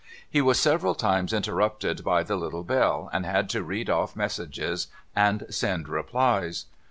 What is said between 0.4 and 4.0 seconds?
was several limes interrupted by the little bell, and had to read